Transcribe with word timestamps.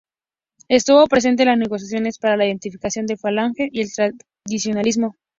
Estuvo 0.67 1.05
presente 1.05 1.43
en 1.43 1.49
las 1.49 1.59
negociaciones 1.59 2.17
para 2.17 2.35
la 2.35 2.45
unificación 2.45 3.05
de 3.05 3.17
Falange 3.17 3.69
y 3.71 3.81
el 3.81 3.91
Tradicionalismo. 4.47 5.15